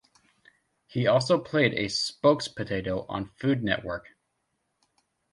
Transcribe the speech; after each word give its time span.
He 0.87 1.05
also 1.05 1.37
played 1.37 1.75
a 1.75 1.87
spokes-potato 1.87 3.05
on 3.07 3.29
Food 3.39 3.63
Network. 3.63 4.07